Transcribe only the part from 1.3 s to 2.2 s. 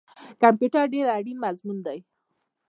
مضمون دی